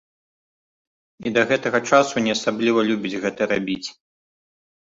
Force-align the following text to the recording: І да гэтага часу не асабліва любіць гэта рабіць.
І 1.29 1.33
да 1.35 1.43
гэтага 1.51 1.79
часу 1.89 2.15
не 2.29 2.39
асабліва 2.39 2.79
любіць 2.89 3.19
гэта 3.27 3.41
рабіць. 3.53 3.89